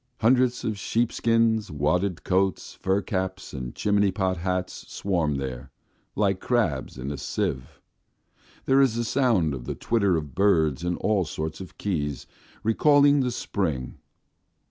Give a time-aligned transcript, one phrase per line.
[0.21, 5.69] Hundreds of sheepskins, wadded coats, fur caps, and chimneypot hats swarm there,
[6.15, 7.79] like crabs in a sieve.
[8.65, 12.25] There is the sound of the twitter of birds in all sorts of keys,
[12.63, 13.99] recalling the spring.